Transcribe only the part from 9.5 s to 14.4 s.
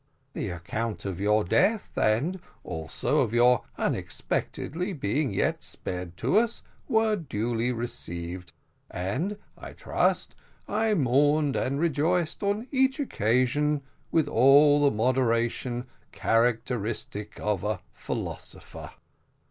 I trust, I mourned and rejoiced on each occasion with